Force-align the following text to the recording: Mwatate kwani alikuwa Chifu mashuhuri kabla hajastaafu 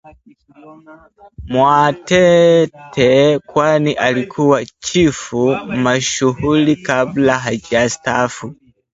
Mwatate 1.47 3.39
kwani 3.47 3.93
alikuwa 3.93 4.65
Chifu 4.65 5.55
mashuhuri 5.67 6.75
kabla 6.75 7.39
hajastaafu 7.39 8.55